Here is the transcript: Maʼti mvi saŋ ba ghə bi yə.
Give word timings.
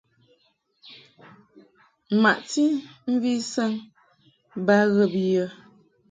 Maʼti 2.21 2.63
mvi 3.11 3.31
saŋ 3.51 3.71
ba 4.65 4.75
ghə 4.93 5.03
bi 5.13 5.23
yə. 5.33 5.45